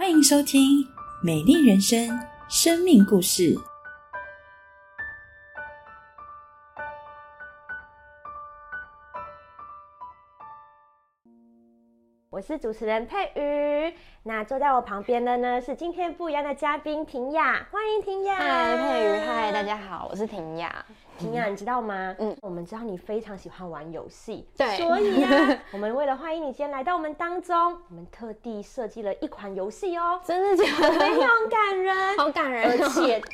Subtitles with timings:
[0.00, 0.82] 欢迎收听
[1.22, 2.08] 《美丽人生》
[2.48, 3.54] 生命故事。
[12.30, 18.36] 我是主持人佩瑜，那坐在我旁边的呢是今天不一样的嘉宾婷雅，欢迎婷雅。
[18.36, 20.82] 嗨，佩瑜，嗨，大家好，我是婷雅。
[21.20, 22.16] 婷雅，你知道吗？
[22.18, 25.28] 嗯，我们知道你非常喜欢玩游戏，对，所以呀，
[25.70, 30.92] 我们为了欢迎你今天来到我们当中，我们特地设计了一款游戏哦，真的假的？
[30.98, 33.30] 非常感人， 好感人，而且，噔，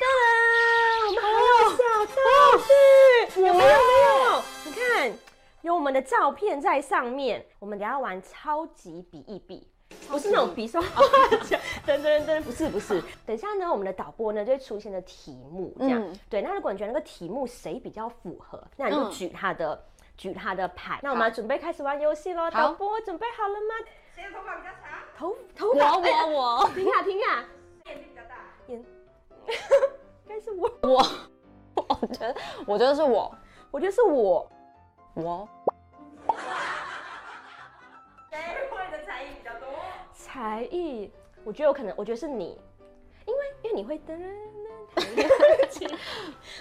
[1.07, 2.57] 我们还有小道
[3.33, 3.69] 具，有没有？
[3.69, 4.43] 没有？
[4.65, 5.13] 你看，
[5.61, 9.65] 有我们的照片在上面，我们等下玩超级比一比。
[10.09, 10.87] 不是那种比手画
[11.45, 13.01] 脚，噔噔噔，不是不是。
[13.25, 16.41] 等一下呢，我们的导播呢就会出现的题目，这样对。
[16.41, 19.83] 那如果你觉得那个题目谁比较符合，那你就举他的
[20.15, 20.99] 举他的牌。
[21.03, 22.49] 那我们准备开始玩游戏喽。
[22.49, 23.75] 导播准备好了吗？
[24.15, 24.99] 谁的头发比较长？
[25.17, 26.69] 头头发我我我。
[26.73, 27.45] 停啊停呀。
[27.85, 28.35] 眼睛比较大。
[28.67, 28.83] 眼，
[30.25, 31.05] 应该是我我。
[32.01, 33.33] 我觉得我觉得是我，
[33.71, 34.49] 我觉得是我
[35.13, 35.47] 我。
[40.37, 41.11] 才艺，
[41.43, 42.59] 我觉得有可能，我觉得是你，
[43.25, 44.13] 因为因为你会噔
[44.95, 45.89] 噔噔，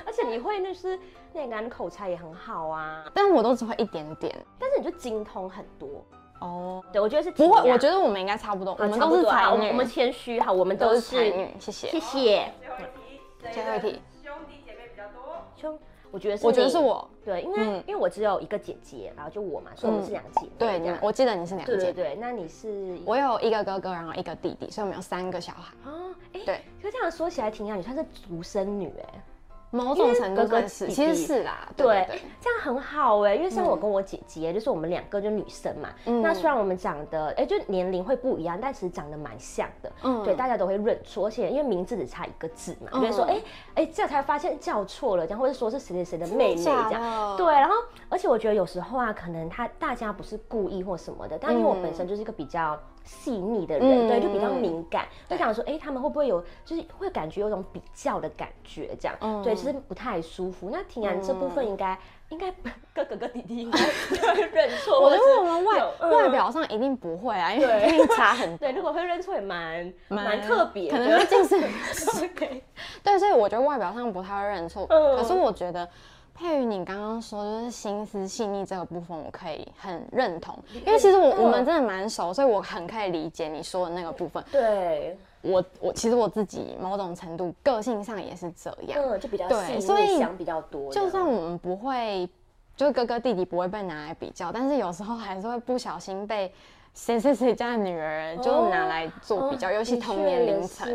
[0.07, 0.99] 而且你会那是
[1.35, 6.03] 那个口才也很好啊，但我都只会一点点，但是你就精通很多。
[6.41, 6.83] 哦。
[6.91, 11.89] 对，我觉得是不会，我觉得我们应该差不多，我们都是才女，我们谦虚哈，我们都是才女，谢谢。
[11.89, 12.51] 谢谢。
[12.59, 13.21] 最后一题，
[13.53, 15.79] 最后一题，兄弟姐妹比较多，兄。
[16.11, 20.49] 我觉得是，我觉得是我，对，因为因为我只有一个姐姐，然后就我嘛，所以我们是两姐妹。
[20.59, 21.77] 对，我记得你是两姐。
[21.77, 22.99] 对对对，那你是？
[23.05, 25.75] 我有一个哥哥，然后一个弟弟，所以我们有三个小孩。
[25.85, 29.23] 哦，哎，对，就这样说起来，挺好，你算是独生女哎。
[29.71, 32.07] 某种程度算是，其实是啦，对，
[32.41, 35.91] 这样很好哎，因为像我跟我姐姐，就是我们两个就女生嘛，
[36.23, 43.43] 那虽然我们长得哎，就年龄会不一样，但其实长得蛮像的，嗯，对，大家都会认错，而且因为名字只差一个字嘛，就会说哎
[43.75, 47.75] 哎，这才发现叫错了，这样或者说是谁谁谁的妹妹这样，对，然后
[48.09, 52.79] 而且我觉得有时候啊，可能他大家不是故意或什么的，但因为我本身就是一个比较。
[53.07, 60.69] 细腻的人，对，就比较敏感，就想说，哎，他们会不会有，就是会感觉有种比较的感觉，这样，对，其实不太舒服。
[60.73, 61.97] 那婷然这部分应该，
[62.31, 62.51] 应该
[62.93, 63.79] 哥哥哥弟弟应该
[64.53, 65.01] 认错。
[65.01, 68.57] 我觉得我们外外表上一定不会啊，因为差很。
[68.59, 71.61] 对，如果会认错也蛮蛮特别，可能会近视。
[73.05, 75.89] 对，所以我觉得外表上不太会认错，可是我觉得。
[76.37, 84.45] 佩瑜，你刚刚说就是心思细腻这个部分，我可以很认同，因为其实我我们真的蛮熟，所以我很可以理解你说的那个部分。
[84.53, 90.93] 对，我我其实我自己某种程度个性上也是这样，嗯，就比较对，所以，想比较多。
[90.93, 92.29] 就算我们不会，
[92.77, 96.53] 就是哥哥弟弟不会被拿来比较，但是有时候还是会不小心被。
[96.97, 100.89] 谁谁谁家的女儿就拿来做比较，尤其同年龄层，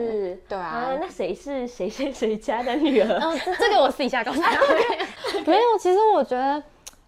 [0.50, 0.97] 对啊。
[1.00, 3.19] 那谁是谁谁谁家的女儿？
[3.19, 4.45] 哦，这个我私底下告诉你。
[5.45, 6.61] 没有，其实我觉得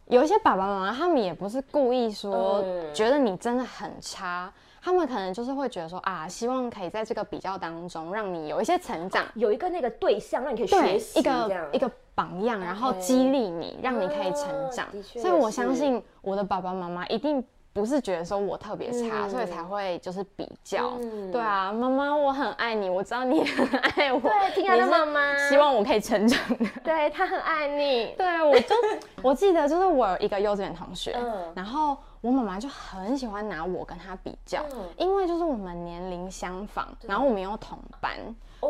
[0.06, 14.88] 有一些爸爸妈妈，他们也不是故意说觉得你真的很差，他们可能就是会觉得说啊，希望可以在这个比较当中让你有一些成长，有一个那个对象让你可以学习，一个一个榜样，然后激励你，让你可以成长。
[15.02, 17.44] 所以我相信我的爸爸妈妈一定。
[17.74, 20.92] 不是觉得说我特别差，所以才会就是比较。
[21.32, 24.20] 对啊，妈妈，我很爱你，我知道你很爱我。
[24.20, 26.40] 对，听他的妈妈，希望我可以成长。
[26.84, 28.14] 对他很爱你。
[28.16, 28.76] 对，我就
[29.24, 31.18] 我记得就是我有一个幼稚园同学，
[31.56, 34.64] 然后我妈妈就很喜欢拿我跟他比较，
[34.96, 38.12] 因为就是我们年龄相仿，然后我们又同班。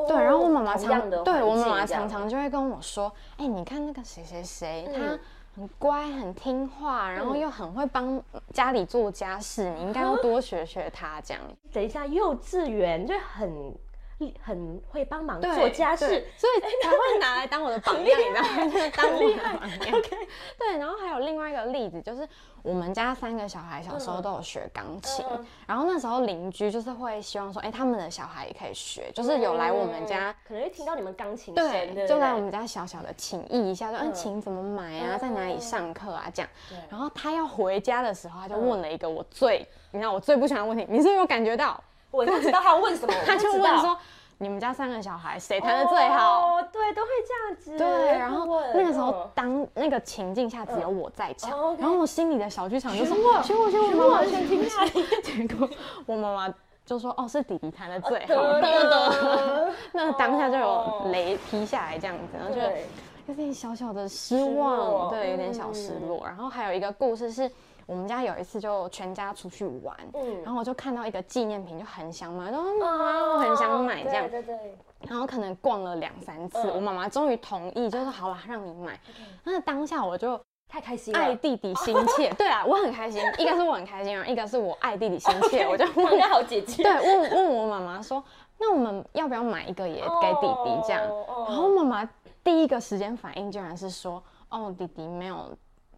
[0.08, 5.20] 对，然后我妈妈常对我妈妈常常就会跟我说，哎，你看那个谁谁谁，他。
[5.56, 8.22] 很乖，很听话，然后又很会帮
[8.52, 11.42] 家里做家事，你应该要多学学他这样。
[11.72, 13.74] 等一下，幼稚园就很。
[14.42, 18.92] 很会帮忙做家事，所以才会拿来当我的榜样，你知道吗？
[18.96, 20.02] 当我的榜样。
[20.58, 22.28] 对，然后还有另外一个例子，就是
[22.62, 25.26] 我们家三个小孩小时候都有学钢琴，
[25.68, 36.50] 然后那时候邻居就是会希望说，哎，他们的小孩也可以学，就是有来我们家，可能会听到你们钢琴声，对就来我们家小小的请意一下，说，嗯，琴怎么买啊，在哪里上课啊，这样。
[36.90, 41.82] 然后他要回家的时候，他就问了一个我最，你知道我最不喜欢的问题，你是不是有感觉到？
[42.14, 43.98] 我不知道他问什么，他就问说。
[44.40, 46.58] 你们家三个小孩谁弹的最好？
[46.58, 47.78] 哦，对，都会这样子。
[47.78, 55.06] 对，然后那个时候当那个情境下只有我在场，然后我心里的小剧场就是我，选我，选我，妈妈选听哪里？
[55.24, 55.70] 结果
[56.08, 56.54] 我妈妈
[56.86, 58.36] 就说：“哦，是弟弟弹的最好。”
[59.94, 62.60] 那当下就有雷劈下来这样子，然后就
[63.28, 66.22] 有点小小的失望，对，有点小失落。
[66.26, 67.50] 然后还有一个故事是。
[67.86, 70.42] 我们家有一次就全家出去玩，嗯。
[70.44, 74.56] 然后我就看到一个纪念品就很想买，然后妈妈我很想买这样，对对。
[74.56, 74.78] 对，
[75.08, 76.76] 然后可能逛了两三次，嗯。
[76.76, 79.00] 我妈妈终于同意，就说好啦，让你买。
[79.44, 80.40] 那当下我就
[80.70, 88.24] 太开心了，爱弟弟心切， 对啊，我很开心，一个是我很开心啊，一个是我爱弟弟心切， 我就 问应该好姐姐，对问问我妈妈说，
[88.58, 91.04] 那我们要不要买一个也给弟弟这样？
[91.08, 92.10] 哦然后妈妈
[92.44, 95.50] 第一个时间反应竟然是说，哦，弟弟没有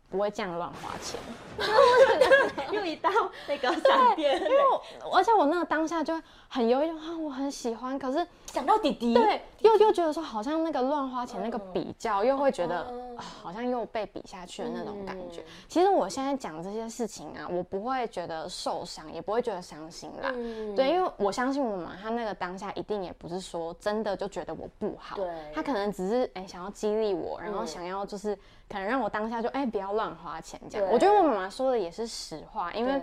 [0.10, 1.19] 不会这样乱花钱。
[2.72, 3.10] 又一道
[3.48, 4.57] 那个闪电，因为
[5.06, 12.86] 我而且我那个当下就很犹豫，啊，我很喜欢，可是想到弟弟，对，又又觉得说好像那个乱花钱那个比较，又会觉得、
[13.16, 15.42] 好像又被比下去的那种感觉。
[15.42, 15.46] 嗯。
[15.69, 20.30] 其实我现在讲这些事情啊，我不会觉得受伤，也不会觉得伤心啦。
[20.36, 20.75] 嗯。
[20.75, 25.25] 对，因为我相信我妈，她那个当下一定也不是说真的就觉得我不好，对。
[25.54, 27.68] 她可能只是哎、想要激励我，然后嗯。
[27.68, 28.38] 想要就是
[28.70, 30.92] 可能让我当下就哎、不要乱花钱这样。
[30.92, 33.02] 我觉得我妈妈说的也是实话，因为对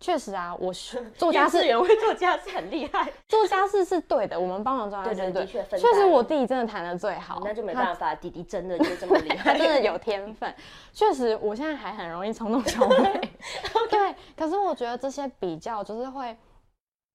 [0.00, 10.52] 确实啊，我是做家事幼稚园会做家事很厉害， 做家事是对的，我们帮忙做家事的确分确实我弟弟真的弹的最好，那就没他办法，弟弟真的就这么厉害， 他真的有天分。
[10.92, 13.20] 确实，我现在还很容易冲动消费。
[13.88, 16.36] 对，可是我觉得这些比较就是会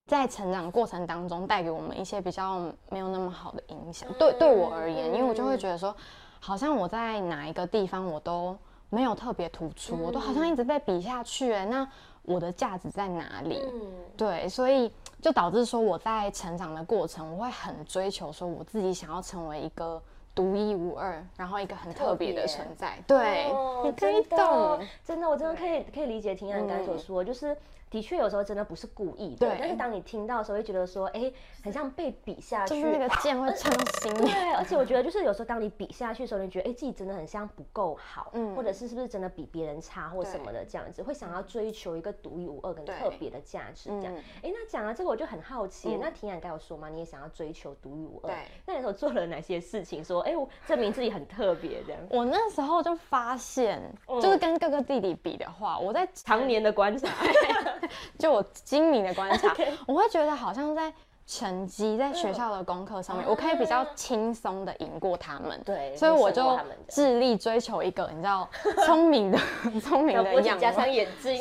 [0.07, 2.59] 在成长过程当中带给我们一些比较
[2.89, 4.09] 没有那么好的影响。
[4.17, 5.95] 对，对我而言，因为我就会觉得说，
[6.39, 8.57] 好像我在哪一个地方我都
[8.89, 11.87] 没有特别突出，我都好像一直被比下去、哎，那
[12.23, 13.61] 我的价值在哪里？
[13.73, 13.81] 嗯，
[14.17, 14.91] 对，所以
[15.21, 20.01] 就导致说我在成长的过程，我会很追求说我自己想要成为一个
[20.33, 22.97] 独一无二，然后一个很特别的存在。
[23.05, 24.79] 对，哦 你可以懂。
[25.03, 27.55] 真的，我真的可以可以理解婷安刚才所说，就是
[27.89, 31.31] 的确有时候真的不是故意的，对但是当你听到的时候，会觉得说，哎，
[31.63, 34.31] 很像被比下去，就是那个剑会穿心里。
[34.31, 44.13] 对，而且我觉得就是有时候当你比下去的时候，你觉得哎、自己真的很像不够好，嗯或者是是不是真的比别人差或什么的这样子，会想要追求一个独一无二跟特别的价值这样。
[44.15, 52.01] 嗯哎、那讲到这个我就很好奇，嗯那婷然刚有说嘛，你也想要追求独一无二，对那你有做了哪些事情说，哎、我证明自己很特别这样？
[52.11, 57.07] 我那时候就发现，嗯就是跟哥哥弟弟比的话，我在常年的观察，
[58.19, 59.55] 就我精明的观察，
[59.87, 60.91] 我会觉得好像在
[61.27, 65.61] 成绩在学校的功课上面，我可以比较轻松的赢过他们。
[65.63, 68.49] 对所以我就致力追求一个你知道
[68.87, 69.37] 聪明的
[69.79, 71.37] 聪明的样子加上，眼镜，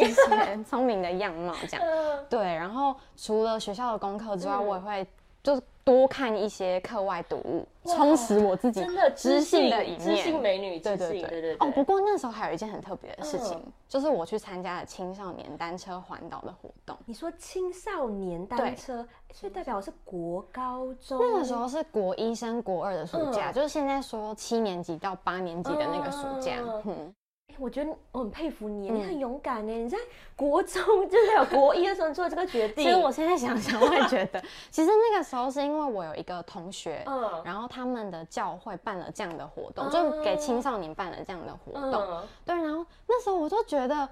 [0.64, 1.87] 聪明的样貌这样。
[1.87, 2.26] 嗯。
[2.29, 4.67] 对，然后除了学校的功课之外，嗯。
[4.67, 5.06] 我也会
[5.48, 9.98] 就是多看一些课外读物，充实我自己真的知性的一面。
[9.98, 10.42] 知性面。
[10.42, 13.72] 美女，对对对哦，不过那时候还有一件很特别的事情，嗯。
[13.88, 16.94] 就是我去参加了青少年单车环岛的活动。
[17.06, 21.18] 你说青少年单车，所以代表是国高中？
[21.18, 23.54] 那个时候是国一升国二的暑假，嗯。
[23.54, 26.56] 就是现在说七年级到八年级的那个暑假。
[26.84, 27.14] 嗯
[27.58, 29.72] 我觉得我很佩服你，嗯你很勇敢呢。
[29.72, 29.99] 你在
[30.37, 42.00] 国中 就是有国一的时候做了这个决定，其实我现在想想，我也觉得，其实那个时候是因为我有一个同学，嗯然后他们的教会办了这样的活动，哦就给青少年办了这样的活动。
[42.00, 44.08] 嗯对，然后那时候我就觉得，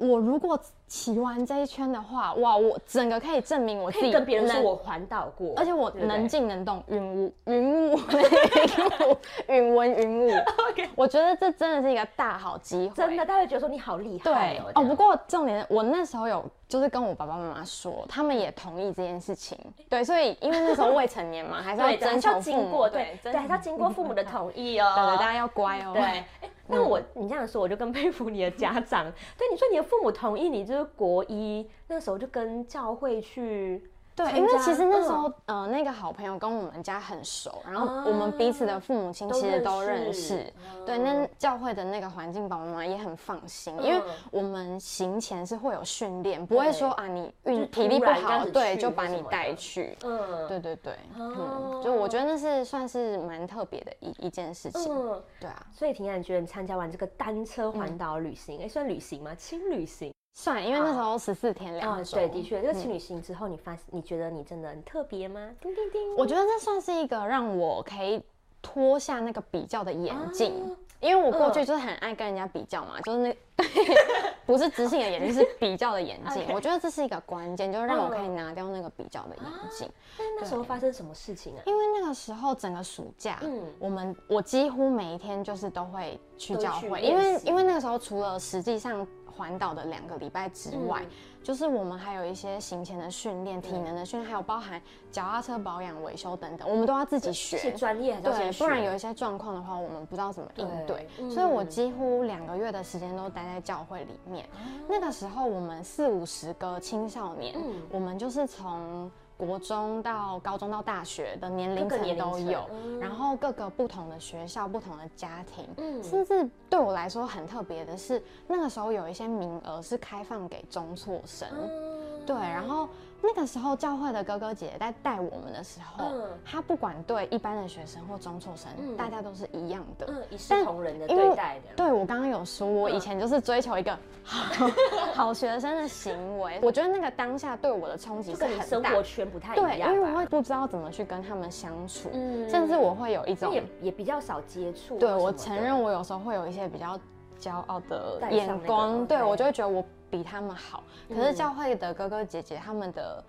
[0.00, 0.58] 我如果
[0.88, 10.32] 骑完这一圈的话，哇，我整个可以证明我自己可以跟别人说我环岛过，而且我能静能动，云雾 云雾 云雾云文云雾。
[10.96, 14.72] 我觉得这真的是一个大好机会，真的，大家会觉得说你好厉害哦。
[14.74, 14.84] 对哦。
[14.88, 19.56] 不过重点我那时候有就是跟我爸爸妈妈说，他们也同意这件事情。
[19.88, 24.92] 对，所以因为那时候未成年嘛，还是，要征求父母经过，对对，还是要经过父母的同意哦。
[24.96, 25.92] 对对，大家要乖哦。
[25.94, 26.39] 对，哎，
[26.70, 29.12] 那我你这样说，我就更佩服你的家长。
[29.36, 33.90] 对，你说你的父母同意你就是国一那时候就跟教会去
[34.24, 40.52] 对，因为其实那时候嗯，呃，那个好朋友跟我们家很熟，然后啊我们彼此的父母亲其实都认识识。
[40.84, 49.96] 对，嗯那教会的那个环境，爸爸妈妈也很放心，因为嗯我们行前是会有训练，不会说啊你运体力不好，对，就把你带去。
[50.04, 54.92] 嗯对对对，哦嗯，就我觉得那是算是蛮特别的一一件事情。
[54.92, 55.22] 嗯。
[55.40, 59.34] 对啊，所以，婷雅，你觉得你参加完这个单车环岛旅行，哎、算旅行吗？
[59.34, 65.50] 轻旅行算，因为那时候十四天啊两周，对，的确，这个嗯轻旅行之后，你发，你觉得你真的很特别吗？
[65.60, 68.22] 叮叮叮，我觉得这算是一个让我可以
[68.62, 73.36] 脱下那个比较的眼镜，啊因为我过去嗯就是很爱跟人家比较嘛，就是那
[74.44, 76.44] 不是直性的眼镜，是比较的眼镜。
[76.52, 79.88] 我觉得这是一个关键，就是让我可以拿掉那个比较的眼镜。
[80.18, 81.62] 但那时候发生什么事情啊？
[81.64, 89.06] 因为那个时候整个暑假，嗯我们我几乎每一天就是都会去教会，因为因为那个时候除了实际上
[89.40, 91.10] 环岛的两个礼拜之外，嗯。
[91.42, 94.80] 就是我们还有一些行前的训练、体能的训练，还有包含
[95.10, 97.56] 脚踏车保养、维修等等，我们都要自己学。
[97.56, 101.08] 是专业对，不然有一些状况的话，我们不知道怎么应对。
[101.16, 101.30] 对。
[101.30, 104.46] 所以我嗯几乎两个月的时间都待在教会里面。
[104.86, 107.82] 那个时候我们四五十个青少年，嗯。
[107.90, 109.10] 我们就是从
[109.46, 113.00] 国中到高中到大学的年龄层都有，嗯。
[113.00, 116.02] 然后各个不同的学校、不同的家庭，嗯。
[116.04, 121.48] 甚至对我来说很特别的是，那个时候有一些名额是开放给中辍生。
[121.52, 122.24] 嗯。
[122.26, 122.88] 对，然后
[123.22, 130.06] 那个时候教会的哥哥姐姐在带我们的时候，嗯他不管对一般的学生或中辍生，嗯大家都是一样的。
[130.08, 131.74] 嗯，一视同仁的对待的。
[131.76, 134.70] 对我刚刚有说，我以嗯前就是追求一个好
[135.14, 138.64] 好学生的行为，我觉得那个当下对我的冲击是很大。
[138.64, 144.98] 生活圈不太对，一样吧因为我会不知道怎么去跟他们相处，嗯甚至我会有一种也也比较少接触啊。
[145.00, 146.98] 对我承认，我有时候会有一些比较
[147.38, 150.82] 骄傲的眼那个光，对我就会觉得我比他们好。
[151.08, 153.22] 可是嗯教会的哥哥姐姐他们的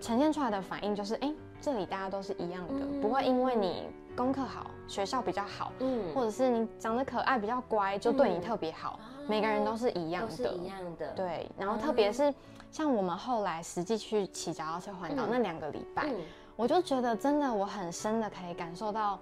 [0.00, 8.98] 呈现出来的反应就是，哎、这里大家都是一样的，嗯不会因为你功课好，学校比较好，嗯或者是你长得可爱比较乖，就对你嗯特别好。
[9.28, 11.12] 每个人都是一样都是的，一样的。
[11.14, 11.50] 对。
[11.58, 12.32] 然后特别是
[12.70, 16.14] 像我们后来实际去骑脚踏车环岛嗯那两个礼拜，嗯，
[16.54, 19.18] 我就觉得真的我很深的可以感受到，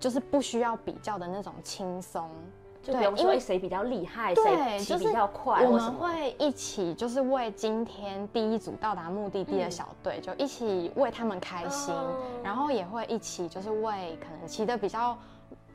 [0.00, 2.28] 就是不需要比较的那种轻松。
[2.86, 5.72] 就不用说对因为哎谁比较厉害，谁骑就是比较快我。
[5.72, 12.14] 们会一起就是为今天第一组到达目的地的小队，就一起为他们开心，哦
[12.44, 15.18] 然后也会一起就是为可能骑的比较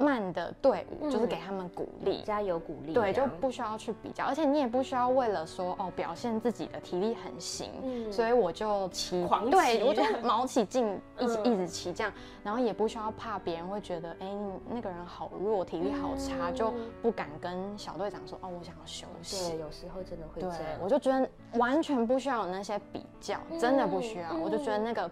[0.02, 2.22] 慢的队伍，就是嗯给他们鼓励。
[2.24, 12.12] 加油鼓励，对，就不需要去比较，而且你也不需要为了说哦表现自己的体力很行，嗯所以我就骑，狂骑对我就 毛起劲，一直嗯一直骑这样，
[12.44, 19.52] 然后也不需要怕别人会觉得，哎、你那个人好弱，体力好差，嗯就不敢跟小队长说，哦，我想要休息。
[19.52, 20.80] 对，有时候真的会对这样，。
[20.82, 21.30] 我就觉得
[21.60, 24.30] 完全不需要有那些比较，真的不需要。
[24.32, 25.10] 嗯我就觉得那个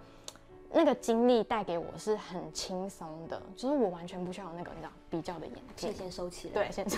[0.71, 5.93] 那个经历带给我是很轻松的，就是我完全不需要那个你知道比较的眼镜先。
[5.93, 6.53] 先收起来。
[6.53, 6.97] 对，先收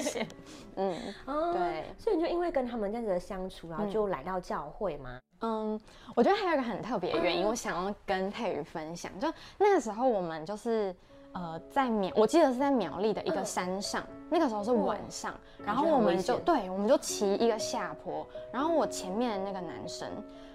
[0.00, 0.26] 起来。
[0.76, 5.18] 嗯哦，对所以你就因为跟他们这样子的相处，然后就来到教会吗？
[5.40, 5.78] 嗯，
[6.14, 9.10] 我觉得还有一个很特别的原因，我想要跟佩瑜分享。
[9.18, 10.94] 就那个时候，我们就是
[11.32, 15.34] 呃在苗，我记得是在苗栗的一个山上，那个时候是晚上，
[15.66, 20.08] 然后我们就对，我们就骑一个下坡，然后我前面的那个男生。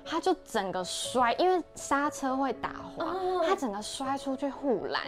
[0.10, 5.02] 他就整个摔，因为刹车会打滑，哦他整个摔出去护栏，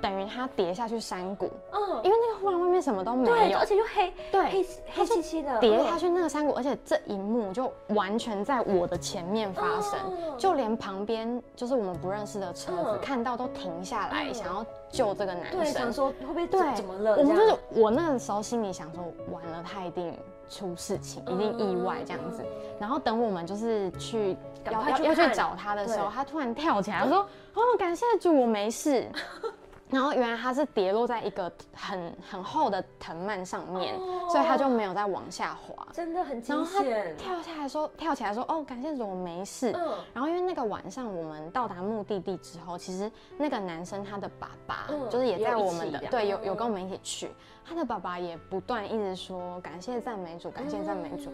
[0.00, 15.92] 等于他跌下去山谷，嗯，因为那个护栏外面什么都没对，有而，且又黑，对黑黑漆漆的，嗯跌下去那个山谷，而且这一幕就完全在我的前面发生，哦就连旁边就是我们不认识的车子、嗯看到都停下来，嗯想要救这个男生对，想生。
[15.92, 17.16] 说会不会对怎怎么了？
[17.16, 20.16] 我们就是我那个时候心里想说，完了，他一定
[20.48, 22.44] 出事情，一定意外这样子。
[22.78, 27.18] 然后等我们就是去赶要要去找他的时候，他突然跳起来他说
[27.54, 29.10] ：“哦，感谢主，我没事。”
[29.88, 35.86] 然后原来他是跌落在一个很很厚的藤蔓上面，哦所以他就没有再往下滑。
[35.92, 37.16] 真的很然惊后他险。
[37.16, 39.70] 跳下来说，跳起来说：“哦，感谢主，我没事。
[39.76, 47.30] 嗯然后因为那个晚上我们到达目的地之后，其实那个男生他的爸爸、嗯就是也在我们的对有嗯有跟我们一起去，
[47.64, 51.30] 他的爸爸也不断一直说感谢赞美主，感谢赞美主。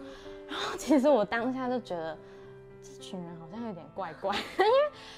[0.46, 2.18] 然后其实我当下就觉得。
[2.82, 4.72] 这群人好像有点怪怪， 因为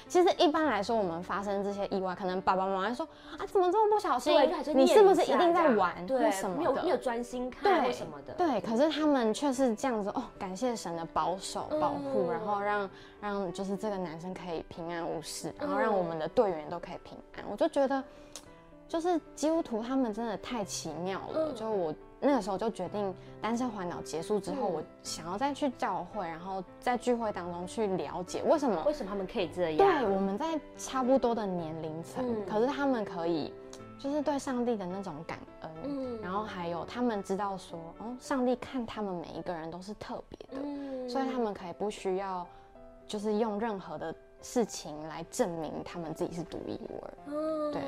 [0.07, 3.07] 其实一般来说，我们发生这些意外，可能爸爸妈妈说
[3.37, 4.33] 啊，怎么这么不小心？
[4.75, 6.59] 你是不是一定在玩对或什么的？
[6.59, 8.33] 没有没有专心看对或什么的。
[8.33, 17.43] 对，可是他们却是这样子哦，感谢神的保守、保护，嗯然后让让就是这个男生可以平安无事，然后让我们的队员都可以平安。
[17.49, 18.03] 我就觉得，
[18.87, 21.49] 就是基督徒他们真的太奇妙了。
[21.49, 29.77] 嗯就我那个时候就决定，单身环岛结束之后，嗯我想要再去教会，然后在聚会当中去了解为什么为什么他们可以这样？
[29.77, 33.53] 对，我们在差不多的年龄层，嗯可是他们可以，
[33.99, 42.47] 就是对上帝的那种感恩，嗯然后还有他们知道说，哦，上帝看他们每一个人都是特别的，嗯所以他们可以不需要，
[43.05, 47.13] 就是用任何的事情来证明他们自己是独一无二。
[47.27, 47.81] 嗯对，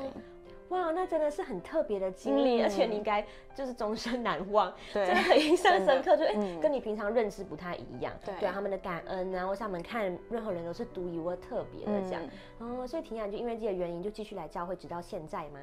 [0.70, 2.64] 哇，那真的是很特别的经历，嗯。
[2.64, 6.60] 而且你应该就是终身难忘， 对真的很印象深刻，就哎、嗯。
[6.60, 12.22] 跟你平常认知不太一样，对啊，他们的感恩啊，或是他们看任何人都是独一无二、特别的这样，
[12.58, 15.58] 哦，所以婷雅就因为这些原因就继续来教会，直到现在吗？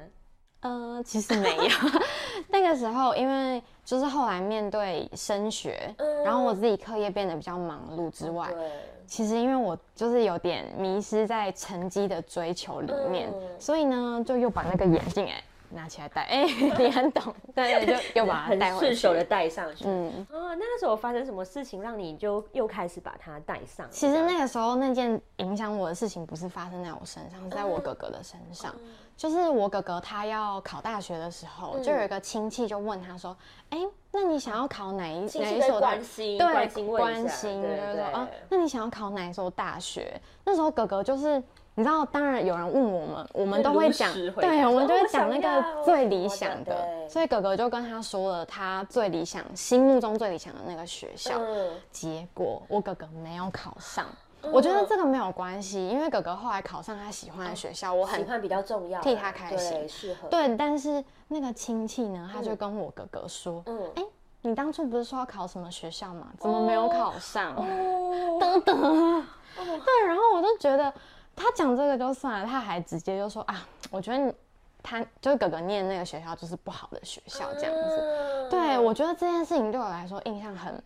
[0.60, 1.68] 呃，其实没有，
[2.48, 6.24] 那个时候因为就是后来面对升学，嗯。
[6.24, 8.70] 然后我自己课业变得比较忙碌之外，对，
[9.06, 16.44] 其实因为我就是有点迷失在成绩的追求里面，嗯所以呢，就又把那个眼镜哎拿起来戴，哎，
[16.78, 18.86] 你很懂，对对，就又把它很带回去。
[18.86, 19.84] 顺手的戴上去。
[19.86, 23.86] 嗯，哦，那那时候发生什么事情让你就又开始把它戴上？
[23.90, 28.74] 其实那个时候那件影响我的事情不是发生在我身上，是在我哥哥的身上。
[29.16, 33.34] 就是我哥哥他要考大学的时候，就有一个亲戚就问他说
[33.70, 33.78] ：“哎、
[34.12, 38.02] 那你想要考哪一哪一所大关心对，关心对就是说，对。
[38.02, 40.20] 啊，那你想要考哪一所大学？
[40.44, 41.42] 那时候哥哥就是，
[41.74, 47.08] 你知道，当然有人问我们，我们都会讲，对，我们就会讲那个最理想的，对。
[47.08, 51.70] 所以哥哥就跟他说了他最理想、心目中最理想的那个学校，嗯。
[51.90, 54.06] 结果我哥哥没有考上。
[54.52, 60.28] 我觉得这个没有关系，因为哥哥后来考上他喜欢的学校，我很喜欢比较重要，替他开心对，适合。
[60.28, 63.92] 对，但是那个亲戚呢，他就跟我哥哥说：“嗯。
[63.96, 64.04] 哎、
[64.42, 66.28] 你当初不是说要考什么学校吗？
[66.38, 69.26] 怎么没有考上？”哦， 等等，
[69.56, 70.92] 对，然后我就觉得
[71.34, 74.34] 他讲这个就算了，他还直接就说啊，我觉得
[74.82, 77.98] 他就是哥哥念那个学校就是不好的学校这样子。
[78.00, 78.48] 嗯。
[78.48, 80.80] 对，我觉得这件事情对我来说印象很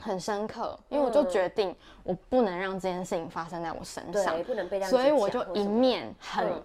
[0.00, 6.62] 很深刻，因为我就嗯决定我不能让这件事情发生在我身上对，，不能被所以我就一面很嗯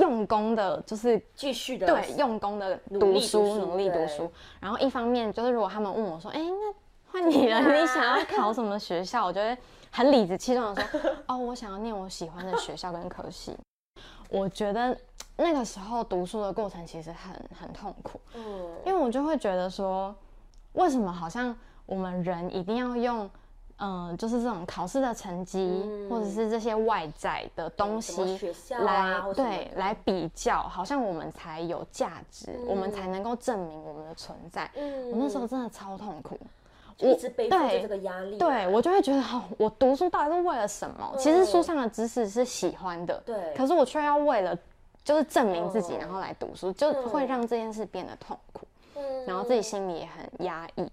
[0.00, 4.30] 用功的，就是继续的对，用功的读读书，努力读对书。
[4.60, 6.74] 然后一方面就是，如果他们问我说：“哎、那
[7.10, 9.56] 换你了， 你想要考什么学校？”我觉得
[9.90, 13.54] 很理直气壮的说： “哦，我想要念我喜欢的学校跟科系。
[14.30, 14.96] ”我觉得
[15.36, 18.42] 那个时候读书的过程其实很很痛苦，嗯
[18.86, 20.14] 因为我就会觉得说，
[20.72, 21.54] 为什么好像
[21.92, 23.28] 我们人一定要用。
[23.84, 34.70] 嗯，就是这种考试的成绩，或者是这些外在的东西来对来比较，好像我们才有价值，我们才能够证明我们的存在。
[34.76, 35.10] 嗯。
[35.10, 36.38] 我那时候真的超痛苦，
[36.96, 41.12] 就一直背负着对这个压力啊，对我就会觉得，哦，我读书到底是为了什么？
[41.18, 43.52] 其实书上的知识是喜欢的，对。
[43.56, 44.56] 可是我却要为了
[45.02, 45.98] 就是证明自己，嗯。
[45.98, 49.26] 然后来读书，就会让这件事变得痛苦，嗯。
[49.26, 50.86] 然后自己心里也很压抑。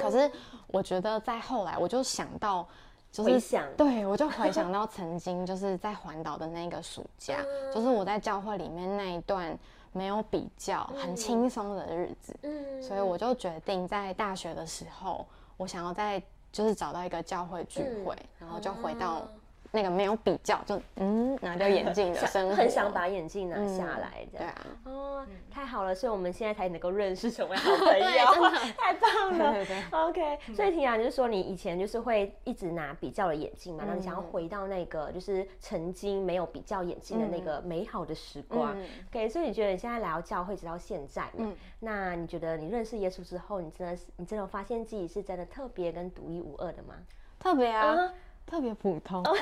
[0.00, 0.30] 可是
[0.68, 2.66] 我觉得在后来，我就想到，
[3.10, 3.64] 就是想。
[3.76, 7.74] 对我就回想到 曾经就是在环岛的那个暑假，嗯。
[7.74, 9.56] 就是我在教会里面那一段
[9.92, 12.82] 没有比较、很轻松的日子，嗯。
[12.82, 19.22] 所以我就决定在大学的时候，我想要在就是找到一个教会聚会，然后就回到
[19.74, 24.46] 那个没有比较，就嗯拿掉眼镜的生活，很想把眼镜拿嗯下来，这样。
[24.46, 29.52] 对啊，哦，太好了，所以我们现在才能够认识成为好朋友， 太棒了。
[29.54, 29.98] 对对对。
[29.98, 38.78] OK，所以婷雅就是说你以前就是会一直拿比较的眼镜嘛，然后你想要嗯回到那个就是曾经没有比较眼镜的那个美好的时光。
[38.78, 38.86] 嗯。
[39.10, 41.56] OK，所以你觉得你现在来到教会直到现在嘛，嗯。
[41.80, 46.94] 那你觉得你认识耶稣之后，你真的是你真的有发现自己是真的特别跟独一无二的吗？
[47.38, 48.14] 特别啊，啊
[48.46, 49.22] 特别普通。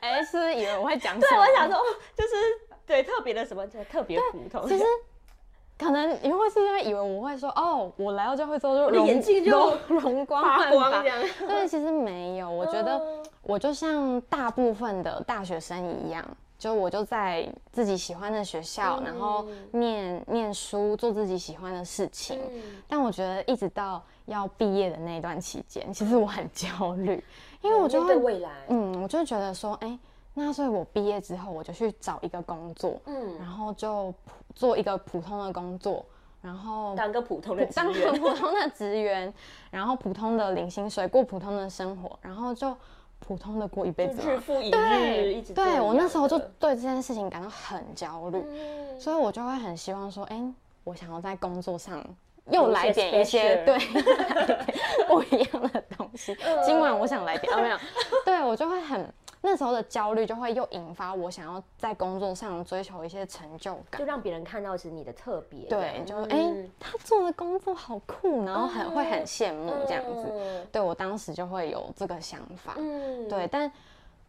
[0.00, 1.78] 哎、是不是以为我会讲什对，我想说，
[2.16, 2.34] 就是
[2.86, 4.68] 对特别的什么，就特别普通。
[4.68, 4.84] 其实
[5.78, 9.50] 可能你会是因为以为我会说哦，我来到教会之后就眼睛就
[9.88, 11.18] 容 容光发焕发光这样。
[11.46, 16.24] 对，其实没有，我觉得嗯我就像大部分的大学生一样，
[16.62, 22.38] 就我就在自己喜欢的学校，然后念念书，做自己喜欢的事情。
[22.38, 27.20] 嗯但我觉得一直到要毕业的那段期间，其实我很焦虑，
[27.62, 29.98] 因为我就会未来，嗯，我就觉得说，哎、
[30.34, 36.06] 那所以我毕业之后，我就去找一个工作，嗯然后就普做一个普通的工作，
[36.40, 39.34] 然后当个普通的职当个，普通的职员，
[39.72, 42.72] 然后普通的领薪水，过普通的生活，然后就
[43.26, 44.20] 普通的过一辈子。
[44.28, 49.00] 日复一日，对一直对，我那时候就对这件事情感到很焦虑，嗯。
[49.00, 50.42] 所以我就会很希望说，哎、
[50.84, 52.04] 我想要在工作上
[52.50, 53.78] 又来点一些对
[55.08, 56.36] 不一样的东西。
[56.44, 56.62] 嗯。
[56.64, 57.78] 今晚我想来点，啊没有，
[58.24, 59.12] 对我就会很
[59.44, 63.98] 那时候的焦虑就会又引发我想要在工作上追求一些成就感。
[64.00, 64.04] 就。
[64.06, 70.30] 让别人看到是你的特别，对，就嗯哎、他做的工作好酷，然后很、会很羡慕这样子。
[70.32, 70.66] 嗯。
[70.70, 72.74] 对我当时就会有这个想法。
[72.78, 73.28] 嗯。
[73.28, 73.70] 对，但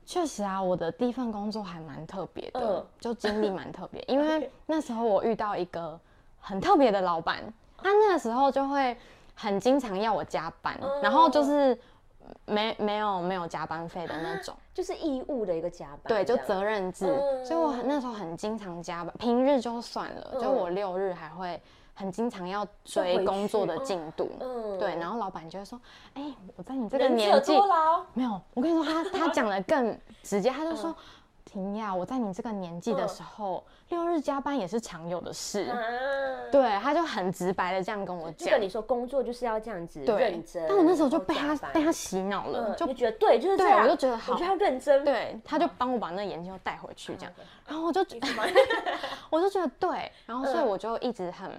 [0.06, 2.86] 确实啊，我的第一份工作还蛮特别的，嗯。
[3.00, 6.00] 就经历蛮特别， 因为那时候我遇到一个
[6.40, 7.42] 很特别的老板，
[7.78, 8.98] 他那个时候就会
[9.36, 11.78] 很经常要我加班，然后就是
[12.46, 17.46] 没没有没有加班费的那种，就是义务的一个加班，对，就责任制，嗯。
[17.46, 20.56] 所以我很那时候很经常加班，平日就算了，就嗯。
[20.56, 21.62] 我六日还会
[21.94, 24.78] 很经常要追工作的进度，嗯。
[24.78, 25.80] 对，然后老板就会说，
[26.14, 27.54] 哎、我在你这个年纪，
[28.14, 30.96] 没有，我跟你说，他他讲的更直接，他就说。
[31.54, 35.70] 婷呀，我在你这个年纪的时候，六日加班也是常有的事。
[35.70, 35.78] 啊。
[36.52, 38.62] 对，他就很直白的这样跟我讲就跟。
[38.62, 47.46] 你说工作就是要这样子认真，但我那时候就被他被他洗脑了，嗯，就就觉得对，就是这对样，我就觉得好要认真，对，他就帮我把那个眼镜又带回去，这样，嗯。
[47.68, 48.02] 然后我就
[49.30, 50.68] 我就觉得对，然后所以嗯。
[50.68, 51.52] 我就一直很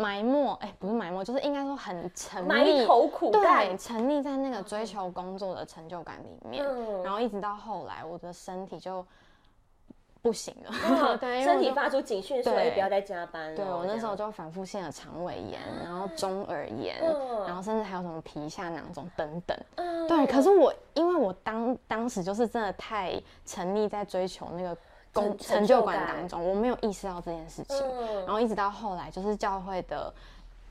[0.00, 9.04] 埋没，哎，不是埋没，就是应该说很沉埋，头苦对，干，沉溺在那个追求工作的成就感里面，嗯然后一直到后来，我的身体就
[10.22, 13.56] 不行了，身体发出警讯说，不要再加班了。
[13.56, 19.56] 对我那时候就反复性的肠胃炎，然后中耳炎，嗯然后甚至还有什么皮下囊肿等等。
[19.76, 24.76] 嗯对，可是我因为我当当时就是真的太沉溺在追求那个
[25.12, 27.76] 工成成就感感当中，我没有意识到这件事情。
[27.78, 30.12] 嗯然后一直到后来，就是教会的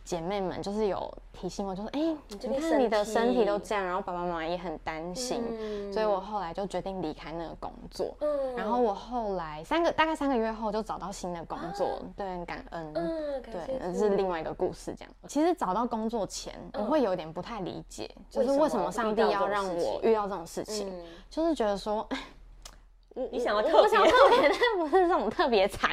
[0.06, 8.16] 姐妹们就是有提醒我，就说：“哎、你看你的身体都这样。”然后爸爸妈妈也很担心，嗯所以我后来就决定离开那个工作。
[8.22, 12.94] 嗯然后我后来三个大概三个月后就找到新的工作，对，很感恩。
[12.94, 14.96] 对，那是另外一个故事。
[14.96, 22.08] 这样，其实找到工作前，我会有点不太理解，就是嗯为什么上帝要让我遇到这种事情，嗯就是觉得说，
[23.32, 25.92] 你想要特别我想要特别， 但不是这种特别惨，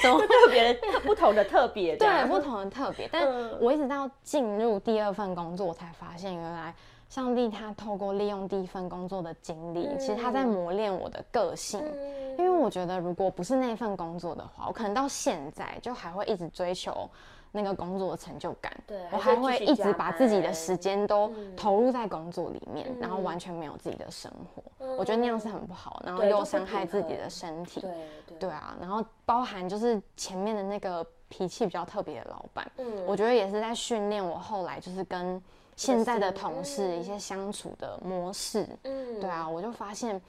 [0.00, 3.08] 什么会特别的不同的特别，这对不同的特别？
[3.12, 6.74] 但嗯我一直到进入第二份工作，我才发现原来。
[7.08, 11.80] 上帝他透过利用第一份工作的经历，其实他在磨练我的个性。
[11.80, 17.08] 嗯因为我觉得，如果不是那份工作的话，我可能到现在就还会一直追求
[17.52, 18.72] 那个工作的成就感。
[18.86, 24.62] 对我还会一直把自己的班时间都嗯投入在工作里面，然后嗯完全没有自己的生活。
[24.96, 27.80] 我觉得那样是很不好，然后又伤害自己的身体。
[27.80, 27.90] 对
[28.26, 35.42] 对对啊，然后包含就是前面的那个脾气比较特别的老板，嗯我觉得也是在训练我后来就是跟
[35.74, 38.66] 现在的同事一些相处的模式。
[38.84, 40.20] 嗯对啊，我就发现，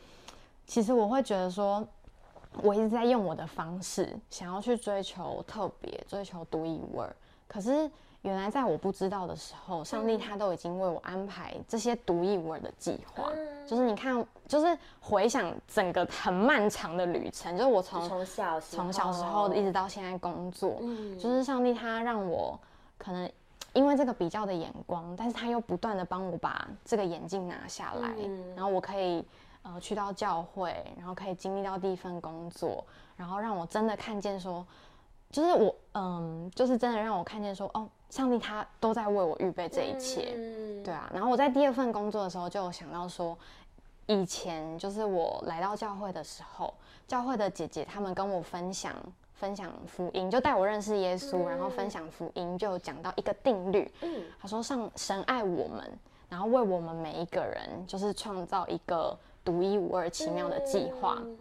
[0.66, 1.86] 其实我会觉得说，
[2.64, 7.16] 我一直在用我的方式，想要去追求特别，追求独一无二。
[7.48, 7.90] 可是
[8.24, 13.30] 原来在我不知道的时候，上帝他都已经为我安排这些独一无二的计划。
[13.34, 22.58] 嗯就是你看，就是回想整个很漫长的旅程，就是我从从小时从小时候一直到现在工作，嗯就是上帝他让我
[22.98, 23.30] 可能
[23.74, 29.22] 因为这个比较的眼光，但是他又不断的帮我把这个眼镜拿下来，嗯然后我可以
[29.68, 34.66] 呃去到教会，然后可以经历到第一份工作，然后让我真的看见说，
[35.30, 40.84] 就是我嗯，就是真的让我看见说，哦，上帝他都在为我预备这一切，嗯。
[40.84, 43.38] 对啊，然后我在第二份工作的时候就有想到说，
[44.06, 46.74] 以前就是我来到教会的时候，
[47.06, 48.96] 教会的姐姐她们跟我分享
[49.34, 56.00] 分享福音，就带我认识耶稣，然后分享福音，就讲到一个定律，嗯他说上神爱我们，
[56.30, 61.16] 然后为我们每一个人就是创造一个独一无二奇妙的计划。
[61.22, 61.38] 嗯。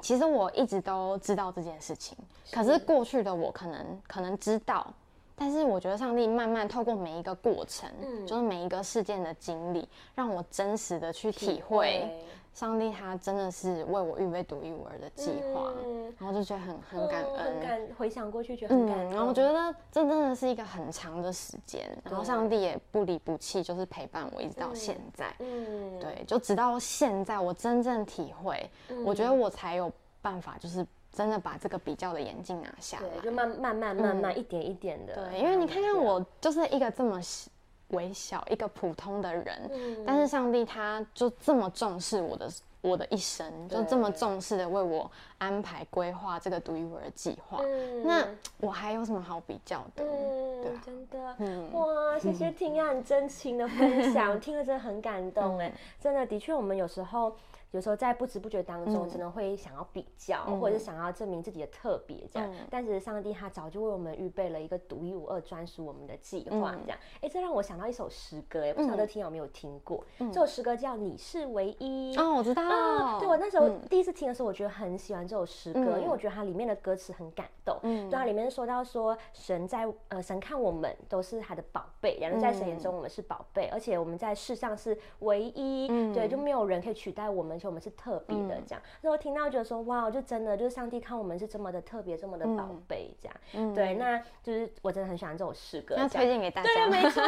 [0.00, 2.16] 其实我一直都知道这件事情，
[2.52, 4.86] 可是过去的我可能可能知道，
[5.34, 8.24] 但是我觉得上帝慢慢透过每一个过程，嗯。
[8.24, 12.08] 就是每一个事件的经历，让我真实的去体会
[12.52, 16.14] 上帝他真的是为我预备独一无二的计划，嗯。
[16.18, 17.44] 然后就觉得很很感嗯恩。
[17.44, 25.34] 很感回想过去觉得很感嗯，然后我觉得这真的是一个很长的时间，然后上帝也不离不弃，就是陪伴我一直到现在。
[25.38, 25.98] 嗯。
[25.98, 28.70] 对，就直到现在，我真正体会，
[29.04, 33.22] 我觉得我才有办法，就是真的把这个比较的眼镜拿下对，来。
[33.22, 37.50] 就慢慢慢慢慢一点一点的，对，因为你看看我就是一个这么小
[37.92, 40.04] 微小、一个普通的人，嗯。
[40.06, 42.50] 但是上帝他就这么重视我的
[42.82, 47.60] 我的一生，就这么重视的为我安排规划这个独一无二的计划。
[47.62, 48.02] 嗯。
[48.04, 48.26] 那
[48.58, 50.04] 我还有什么好比较的？
[50.04, 51.72] 嗯对啊，真的，嗯。
[51.72, 57.34] 哇，谢谢听啊，很真情的分享， 听了真的很感动哎，真的，的确，我们有时候。
[57.72, 62.48] 有时候在不知不觉当中，嗯真的会想要比较，嗯或者是想要证明自己的特别这样。
[62.52, 66.98] 嗯但是上帝他早就为我们预备了一个独一无二、专属我们的计划嗯这样。
[67.20, 70.04] 哎、这让我想到一首诗歌，哎，不晓得听有没有听过？
[70.18, 72.14] 嗯这首诗歌叫《你是唯一》。
[72.22, 72.62] 哦，我知道。
[72.62, 77.78] 啊，对我那时候嗯第一次听的时候，我觉得很喜欢这首诗歌，嗯因为我觉得它里面的歌词很感动。
[77.82, 88.82] 嗯对，它里面说到说，神在呃，神看我们都是他的宝贝，然后在神眼中我们是宝贝，而且我们在世上是唯一，嗯对，就没有人可以取代我们，而且我们是特别的这样。
[89.00, 93.36] 然后听到觉得说，哇，就真的就是上帝看我们是这么的特别，这么的宝贝这样。
[93.54, 96.68] 嗯对，那就是我真的很喜欢这首诗歌，要推荐给大家。
[96.68, 97.22] 对，没 错，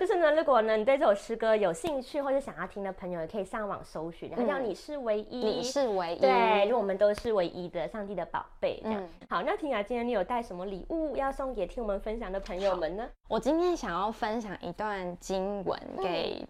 [0.00, 6.20] 就是呢，如果呢你对这首诗歌有兴趣或者想要听的朋友，也可以上网搜寻，它叫嗯你是唯一，你是唯一。
[6.20, 9.02] 对，就我们都是唯一的，上帝的宝贝这样。
[9.02, 13.06] 嗯好，那婷雅，今天你有带什么礼物要送给听我们分享的朋友们呢？
[13.28, 16.46] 我今天想要分享一段经文给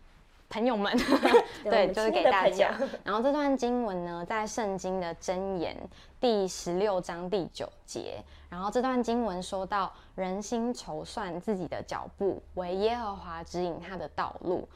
[0.48, 0.96] 朋友们，
[1.64, 2.76] 对，就是给大家。
[3.04, 5.76] 然后这段经文呢，在圣经的箴言
[6.20, 8.22] 第十六章第九节。
[8.48, 14.66] 然后这段经文说到，人心筹算自己的脚步，为耶和华指引他的道路。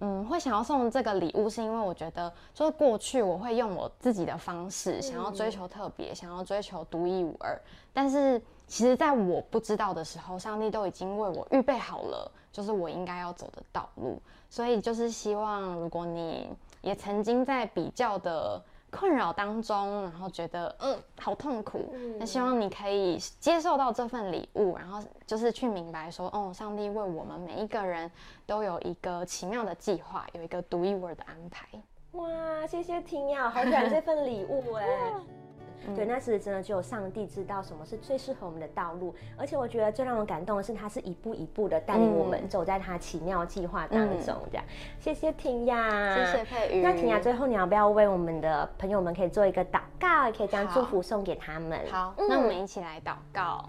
[0.00, 7.60] 嗯，会想要送这个礼物，是因为我觉得，就是过去我会用我自己的方式，想要追求特别，想要追求独一无二。
[7.92, 14.22] 但是，其实在我不知道的时候，上帝都已经为我预备好了，就是我应该要走的道路。
[14.48, 16.48] 所以，就是希望，如果你
[16.82, 18.62] 也曾经在比较的。
[18.90, 28.10] 困扰当中，然后觉得嗯好痛苦，那希望你可以接受到这份礼物，然后就是去明白说，哦，上帝为我们每一个人
[28.46, 31.68] 都有一个奇妙的计划，有一个独一无二的安排。
[32.12, 34.86] 哇，谢谢婷雅，好感这份礼物哎。
[35.94, 39.14] 对，那是真的，只有上帝知道什么是最适合我们的道路。
[39.36, 44.36] 而且我觉得最让我感动的是，他是一步一步的带领我们走在他奇妙计划当中。
[44.50, 44.64] 这样，
[44.98, 46.82] 谢谢婷雅，谢谢佩瑜。
[46.82, 51.80] 那婷雅，最后你要不要为我们的朋友们可以做一个祷告，也可以将祝福送给他们？
[51.90, 53.64] 好，那我们一起来祷告。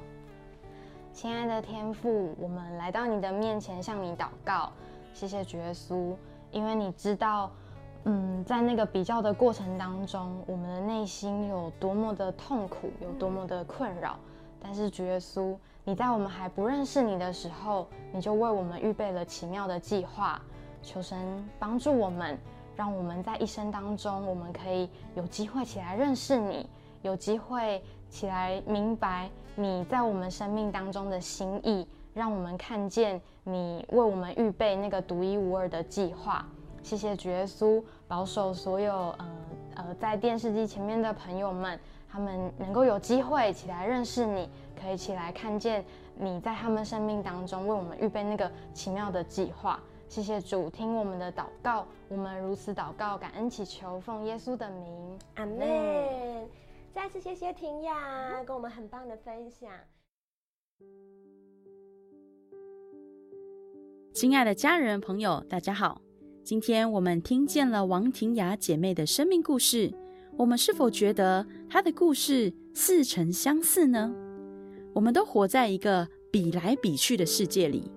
[1.13, 4.71] 亲爱的天父，我们来到你的面前向你祷告，
[5.13, 6.15] 谢谢主耶稣，
[6.51, 7.49] 因为你知道。
[8.05, 14.17] 嗯，在那个比较的过程当中，我们的内心有多么的痛苦，有多么的困扰。
[14.61, 20.41] 但是主耶稣，你在我们还不认识你的时候，你就为我们预备了奇妙的计划。
[20.81, 22.37] 求神帮助我们，
[22.75, 26.67] 让我们在一生当中，我们可以有机会起来认识你，
[27.01, 36.45] 有机会起来明白你在我们生命当中的心意，让我们看见你为我们预备那个独一无二的计划。
[36.81, 39.27] 谢谢主耶稣保守所有呃
[39.75, 49.79] 呃在电视机前面的朋友们，他们能够有机会起来认识你，可以起来看见你在他们生命当中为我们预备那个奇妙的计划。
[50.07, 56.49] 谢谢主，听我们的祷告，我们如此祷告，感恩祈求，奉耶稣的名，阿门。
[56.91, 59.69] 再次谢谢婷雅跟我们很棒的分享。
[64.15, 66.01] 亲爱的家人朋友，大家好。
[66.43, 69.93] 今天我们听见了王婷雅姐妹的生命故事，
[70.35, 74.13] 我们是否觉得她的故事似曾相似呢？
[74.93, 77.91] 我们都活在一个比来比去的世界里，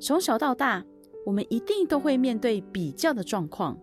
[0.00, 0.82] 从小到大，
[1.26, 3.78] 我们一定都会面对比较的状况。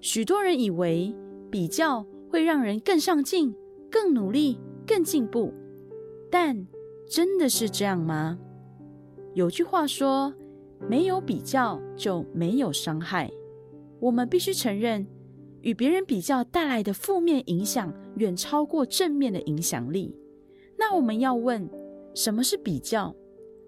[0.00, 1.14] 许多人以为
[1.50, 3.54] 比较会让人更上进、
[3.90, 5.54] 更努力、更进步，
[6.30, 6.66] 但
[7.08, 8.38] 真的是这样吗？
[9.32, 10.34] 有句话说
[10.86, 13.30] ：“没有比较就没有伤害。”
[14.00, 15.06] 我们必须承认，
[15.62, 20.14] 与别人比较带来的负面影响远超过正面的影响力。
[20.76, 21.68] 那我们要问：
[22.14, 23.14] 什么是比较？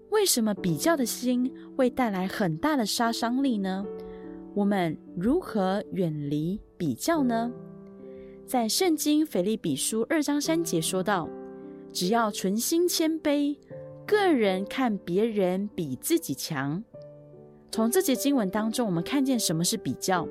[0.09, 3.85] 为什么比较的心会带来很大的杀伤力呢？
[4.53, 7.51] 我们如何远离比较呢？
[8.45, 11.29] 在圣经腓立比书二章三节说道
[11.91, 13.57] ：“只要存心谦卑，
[14.05, 16.83] 个人看别人比自己强。”
[17.69, 20.27] 从这节经文当中，我们看见什么是比较？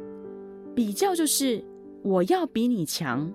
[0.74, 1.64] 比较就是
[2.02, 3.32] 我要比你强，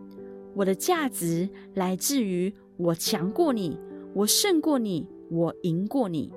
[0.53, 3.79] 我的价值来自于我强过你，
[4.13, 6.31] 我胜过你，我赢过你。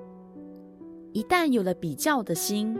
[1.11, 2.77] 一旦有了比较的心，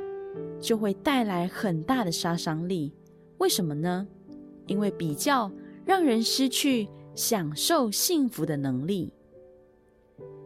[0.59, 2.93] 就会带来很大的杀伤力。
[3.39, 4.07] 为什么呢？
[4.67, 5.51] 因为比较
[5.83, 9.11] 让人失去享受幸福的能力。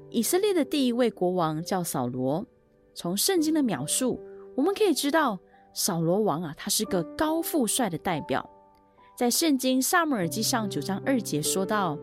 [0.10, 2.46] 以色列的第一位国王叫扫罗，
[2.94, 4.20] 从圣经的描述。
[4.56, 5.40] 我们可以知道，
[5.74, 8.48] 扫罗王啊，他是个高富帅的代表。
[9.18, 11.98] 在圣经萨姆耳记上九章二节说道，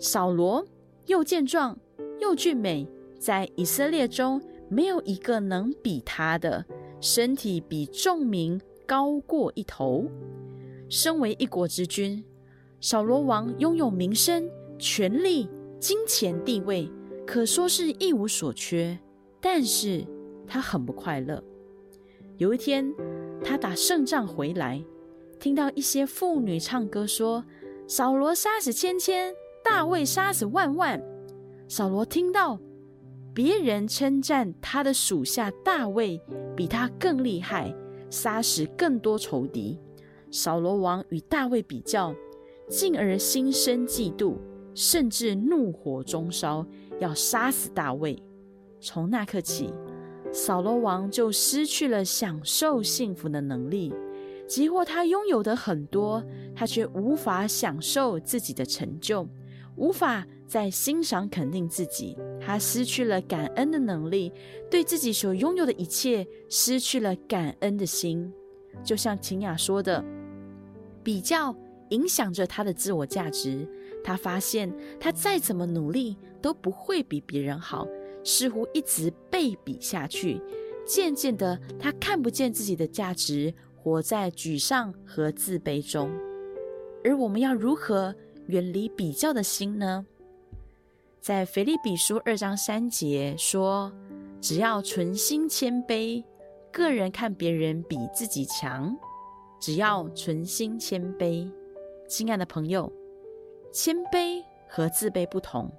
[0.00, 0.64] 扫罗
[1.06, 1.78] 又健壮
[2.20, 6.64] 又俊美，在以色列中没有一个能比他的，
[7.00, 10.06] 身体比众民高过一头。
[10.88, 12.24] 身为一国之君，
[12.80, 14.48] 扫罗王拥有名声、
[14.78, 15.48] 权力、
[15.78, 16.90] 金钱、地位，
[17.26, 18.98] 可说是一无所缺。
[19.40, 20.06] 但是，
[20.46, 21.42] 他很不快乐。
[22.36, 22.92] 有一天，
[23.44, 24.82] 他打胜仗回来，
[25.38, 27.44] 听到一些妇女唱歌说
[27.86, 31.00] ：“扫罗杀死千千，大卫杀死万万。”
[31.68, 32.58] 扫罗听到
[33.32, 36.20] 别人称赞他的属下大卫
[36.56, 37.74] 比他更厉害，
[38.10, 39.78] 杀死更多仇敌。
[40.30, 42.14] 扫罗王与大卫比较，
[42.68, 44.34] 进而心生嫉妒，
[44.74, 46.66] 甚至怒火中烧，
[46.98, 48.20] 要杀死大卫。
[48.80, 49.72] 从那刻起。
[50.34, 53.94] 扫罗王就失去了享受幸福的能力，
[54.48, 56.20] 即或他拥有的很多，
[56.56, 59.28] 他却无法享受自己的成就，
[59.76, 64.32] 无法再欣赏肯定自己，他失去了感恩的能力，
[64.68, 68.32] 对自己所拥有的一切失去了感恩的心。
[68.82, 70.04] 就像秦雅说的，
[71.04, 71.54] 比较
[71.90, 73.68] 影响着他的自我价值。
[74.02, 77.86] 他发现他再怎么努力都不会比别人好，
[78.24, 80.40] 似乎一直被比下去。
[80.86, 86.10] 渐渐的，他看不见自己的价值，活在沮丧和自卑中。
[87.04, 88.14] 而我们要如何
[88.46, 90.04] 远离比较的心呢？
[91.20, 93.90] 在腓立比书二章三节说
[94.42, 96.22] ：“只要存心谦卑，
[96.70, 98.94] 个人看别人比自己强。
[99.58, 101.50] 只要存心谦卑，
[102.06, 102.92] 亲爱的朋友，
[103.72, 105.70] 谦卑和自卑不同。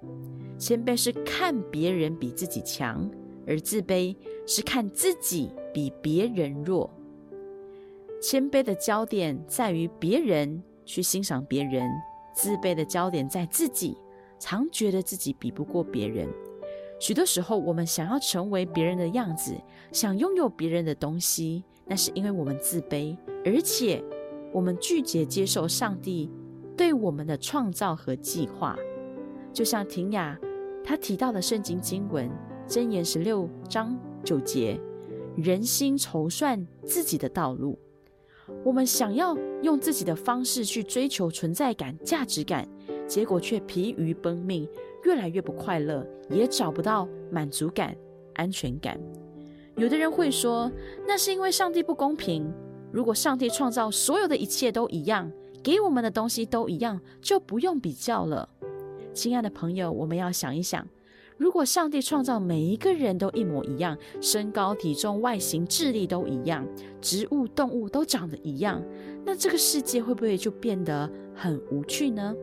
[0.66, 3.08] 谦卑是看别人比自己强，
[3.46, 6.92] 而自卑是看自己比别人弱。
[8.20, 11.88] 谦卑的焦点在于别人。”去欣赏别人，
[12.34, 13.96] 自卑的焦点在自己，
[14.40, 16.28] 常觉得自己比不过别人。
[17.00, 19.56] 许多时候，我们想要成为别人的样子，
[19.92, 24.04] 想拥有别人的东西，那是因为我们自卑，而且
[24.52, 26.32] 我们拒绝接受上帝
[26.76, 28.76] 对我们的创造和计划。
[29.54, 30.38] 就像婷雅
[30.86, 32.30] 他提到的圣经经文
[32.72, 34.80] 《箴言》十六章九节
[35.36, 37.76] ：“人心筹算自己的道路。”
[38.64, 42.70] 我们想要用自己的方式去追求存在感、价值感，
[43.08, 44.70] 结果却疲于奔命，
[45.04, 47.98] 越来越不快乐，也找不到满足感、
[48.36, 49.00] 安全感。
[49.78, 50.72] 有的人会说，
[51.08, 52.54] 那是因为上帝不公平。
[52.92, 55.32] 如果上帝创造所有的一切都一样，
[55.64, 58.48] 给我们的东西都一样，就不用比较了。
[59.16, 60.86] 亲爱的朋友，我们要想一想。
[61.38, 66.68] 如果上帝创造每一个人都一模一样，身高、体重、外形、智力都一样，
[67.02, 68.84] 植物、动物都长得一样，
[69.26, 72.36] 那这个世界会不会就变得很无趣呢？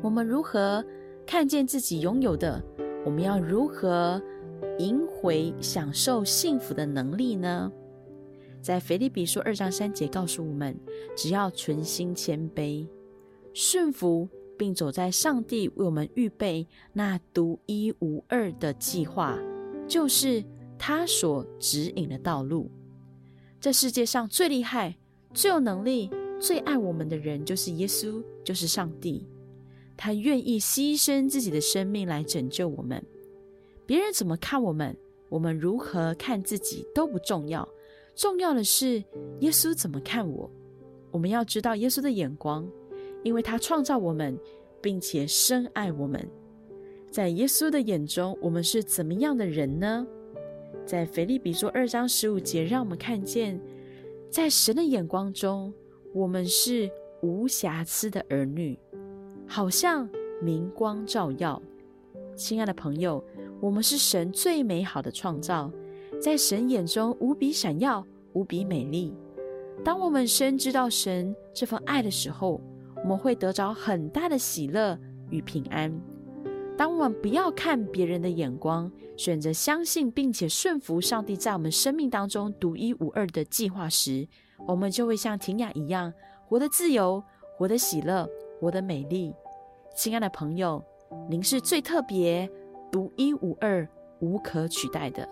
[0.00, 0.84] 我们如何
[1.26, 2.62] 看见自己拥有的？
[3.04, 4.22] 我们要如何
[4.78, 7.70] 赢回享受幸福的能力呢？
[8.60, 10.76] 在腓立比书二章三节告诉我们：
[11.16, 12.86] 只要存心谦卑，
[13.52, 14.28] 顺服。
[14.58, 19.38] 并走在上帝为我们预备那独一无二的计划，
[19.86, 20.44] 就是
[20.78, 22.70] 他所指引的道路。
[23.60, 24.96] 这世界上最厉害、
[25.32, 26.10] 最有能力、
[26.40, 29.26] 最爱我们的人，就是耶稣，就是上帝。
[29.96, 33.04] 他愿意牺牲自己的生命来拯救我们。
[33.86, 34.96] 别人怎么看我们，
[35.28, 37.68] 我们如何看自己都不重要，
[38.16, 39.02] 重要的是
[39.40, 40.50] 耶稣怎么看我。
[41.12, 42.66] 我们要知道耶稣的眼光。
[43.22, 44.38] 因为他创造我们，
[44.80, 46.28] 并且深爱我们，
[47.10, 50.06] 在耶稣的眼中，我们是怎么样的人呢？
[50.84, 53.60] 在腓立比书二章十五节，让我们看见，
[54.28, 55.72] 在神的眼光中，
[56.12, 56.90] 我们是
[57.22, 58.76] 无瑕疵的儿女，
[59.46, 60.08] 好像
[60.40, 61.62] 明光照耀。
[62.34, 63.22] 亲爱的朋友，
[63.60, 65.70] 我们是神最美好的创造，
[66.20, 69.14] 在神眼中无比闪耀，无比美丽。
[69.84, 72.60] 当我们深知道神这份爱的时候，
[73.02, 74.98] 我们会得着很大的喜乐
[75.30, 75.92] 与平安。
[76.76, 84.26] 当我们不要看别人的眼光，选择相信并且顺服上帝在我们生命当中独一无二的计划时，
[84.66, 86.12] 我们就会像婷雅一样，
[86.46, 87.22] 活得自由，
[87.56, 89.34] 活得喜乐，活得美丽。
[89.94, 90.82] 亲爱的朋友，
[91.28, 92.50] 您是最特别、
[92.90, 93.86] 独一无二、
[94.20, 95.28] 无可取代的。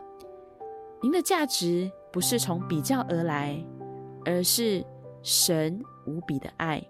[1.03, 3.59] 您的价值不是从比较而来，
[4.27, 4.85] 而是
[5.23, 6.87] 神无比的爱。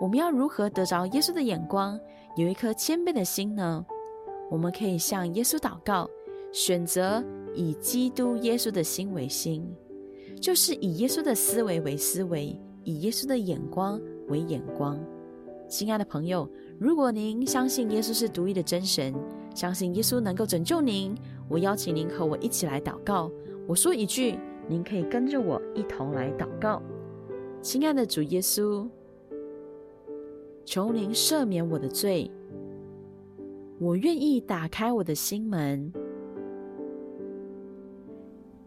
[0.00, 2.00] 我们要如何得着耶稣的眼光，
[2.34, 3.84] 有一颗谦卑的心呢？
[4.50, 6.08] 我们可以向耶稣祷告，
[6.52, 7.22] 选择
[7.54, 9.62] 以基督耶稣的心为心，
[10.40, 14.98] 就是以耶稣的思维为思维，以耶稣的眼光为眼光。
[15.68, 19.14] 亲爱的朋友，如果您相信耶稣是独一的真神，
[19.54, 21.14] 相信耶稣能够拯救您，
[21.46, 23.30] 我邀请您和我一起来祷告。
[23.68, 26.82] 我说一句，您可以跟着我一同来祷告。
[27.60, 28.88] 亲爱的主耶稣。
[30.64, 32.30] 求您赦免我的罪，
[33.78, 35.92] 我愿意打开我的心门，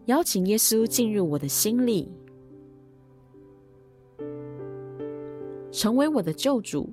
[0.06, 2.12] 邀请耶稣进入我的心里，
[5.70, 6.90] 成为我的救主，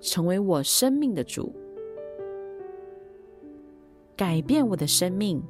[0.00, 1.52] 成为我生命的主，
[4.16, 5.40] 改变我的生命，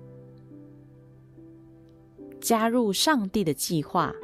[2.41, 4.15] 加入上帝的计划。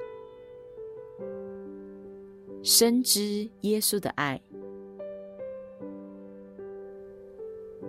[2.65, 4.41] 深知耶稣的爱，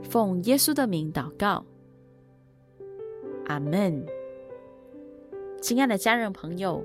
[0.04, 1.64] 奉耶稣的名祷告，
[3.46, 4.06] 阿门。
[5.62, 6.84] 亲爱的家人朋友，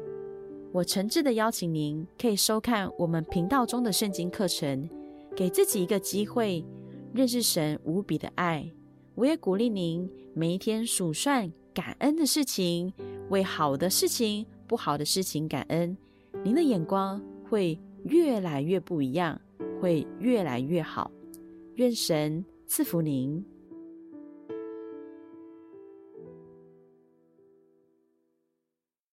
[0.71, 4.89] 我诚挚的邀请您可以收看我们频道中的圣经课程，
[5.35, 6.65] 给自己一个机会
[7.13, 8.71] 认识神无比的爱。
[9.17, 12.93] 我也鼓励您每一天数算感恩的事情，
[13.31, 15.97] 为好的事情、不好的事情感恩。
[16.45, 17.21] 您的眼光
[17.51, 19.41] 会越来越不一样，
[19.81, 21.11] 会越来越好。
[21.75, 23.45] 愿神赐福您。